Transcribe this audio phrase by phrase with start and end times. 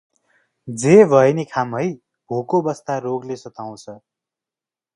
[0.67, 1.83] जे भए नि खाम है
[2.29, 3.85] भोको बस्दा रोगले सताउँछ।